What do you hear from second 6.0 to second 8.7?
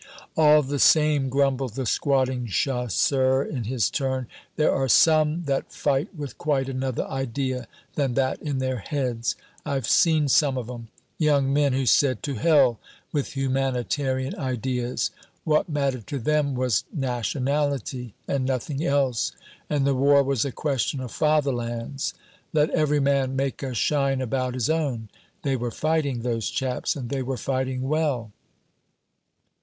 with quite another idea than that in